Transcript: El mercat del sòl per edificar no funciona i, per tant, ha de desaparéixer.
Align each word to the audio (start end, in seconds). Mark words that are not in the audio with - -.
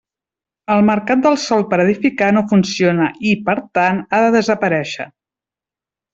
El 0.75 0.79
mercat 0.85 1.19
del 1.25 1.35
sòl 1.43 1.65
per 1.73 1.79
edificar 1.83 2.29
no 2.37 2.43
funciona 2.55 3.11
i, 3.33 3.35
per 3.51 3.57
tant, 3.81 4.01
ha 4.09 4.23
de 4.25 4.33
desaparéixer. 4.39 5.07